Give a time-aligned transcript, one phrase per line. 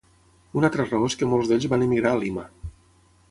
[0.59, 2.47] Una altra raó és que molts d'ells van emigrar a Lima.